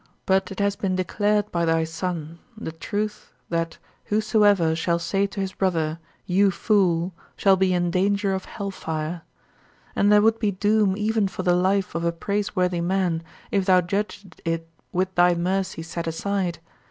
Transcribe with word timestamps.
But 0.25 0.51
it 0.51 0.59
has 0.59 0.75
been 0.75 0.95
declared 0.95 1.51
by 1.51 1.63
thy 1.63 1.83
Son, 1.83 2.39
the 2.57 2.71
Truth, 2.71 3.33
that 3.49 3.77
"whosoever 4.05 4.75
shall 4.75 4.97
say 4.97 5.27
to 5.27 5.39
his 5.39 5.53
brother, 5.53 5.99
You 6.25 6.49
fool, 6.49 7.13
shall 7.35 7.55
be 7.55 7.71
in 7.71 7.91
danger 7.91 8.33
of 8.33 8.45
hell 8.45 8.71
fire." 8.71 9.21
And 9.95 10.11
there 10.11 10.23
would 10.23 10.39
be 10.39 10.53
doom 10.53 10.97
even 10.97 11.27
for 11.27 11.43
the 11.43 11.53
life 11.55 11.93
of 11.93 12.03
a 12.03 12.11
praiseworthy 12.11 12.81
man 12.81 13.21
if 13.51 13.65
thou 13.67 13.81
judgedst 13.81 14.39
it 14.43 14.67
with 14.91 15.13
thy 15.13 15.35
mercy 15.35 15.83
set 15.83 16.07
aside. 16.07 16.57